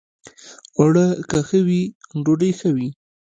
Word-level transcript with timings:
اوړه 0.79 1.05
که 1.29 1.39
ښه 1.47 1.59
وي، 1.67 1.81
ډوډۍ 2.23 2.51
ښه 2.59 2.69
وي 2.75 2.89